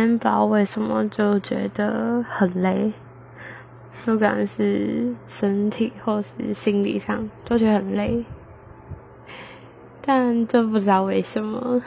[0.00, 2.92] 天不知道为什么就觉得很累，
[4.04, 8.24] 不管是身体或是心理上都觉得很累，
[10.00, 11.80] 但就不知道为什么。